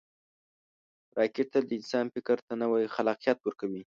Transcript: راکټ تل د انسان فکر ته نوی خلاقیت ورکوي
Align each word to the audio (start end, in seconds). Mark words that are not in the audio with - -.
راکټ 1.17 1.47
تل 1.53 1.63
د 1.67 1.71
انسان 1.79 2.05
فکر 2.15 2.37
ته 2.47 2.53
نوی 2.61 2.85
خلاقیت 2.95 3.37
ورکوي 3.41 3.83